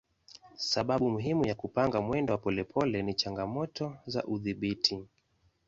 Sababu 0.55 1.09
muhimu 1.09 1.45
ya 1.47 1.55
kupanga 1.55 2.01
mwendo 2.01 2.33
wa 2.33 2.37
polepole 2.37 3.01
ni 3.03 3.13
changamoto 3.13 3.97
za 4.05 4.23
udhibiti. 4.25 5.07